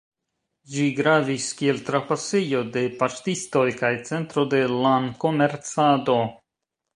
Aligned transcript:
Ĝi 0.75 0.85
gravis 0.99 1.49
kiel 1.59 1.81
trapasejo 1.89 2.61
de 2.77 2.83
paŝtistoj 3.03 3.67
kaj 3.83 3.93
centro 4.09 4.47
de 4.55 4.63
lankomercado. 4.73 6.19